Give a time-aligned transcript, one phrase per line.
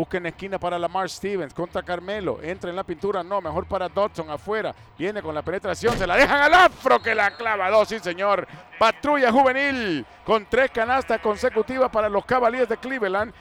[0.00, 2.38] Busquen esquina para Lamar Stevens contra Carmelo.
[2.42, 4.74] Entra en la pintura, no, mejor para Dodson afuera.
[4.96, 8.48] Viene con la penetración, se la dejan al afro que la clava dos, sí señor.
[8.78, 13.34] Patrulla juvenil con tres canastas consecutivas para los Cavaliers de Cleveland.